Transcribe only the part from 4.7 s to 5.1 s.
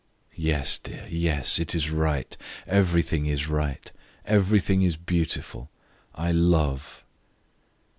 is